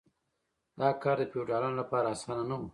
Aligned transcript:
دا 0.79 0.89
کار 1.03 1.17
د 1.21 1.23
فیوډالانو 1.31 1.79
لپاره 1.81 2.05
اسانه 2.13 2.43
نه 2.49 2.55
و. 2.59 2.61